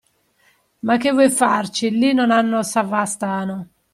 [0.79, 3.69] Ma che vuoi farci lì non hanno Savastano.